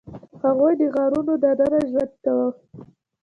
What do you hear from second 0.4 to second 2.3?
هغوی د غارونو دننه ژوند